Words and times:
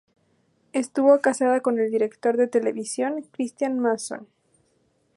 Estuvo 0.73 1.21
casada 1.21 1.59
con 1.61 1.79
el 1.79 1.91
director 1.91 2.35
de 2.35 2.47
televisión 2.47 3.21
Cristián 3.31 3.77
Mason. 3.77 4.27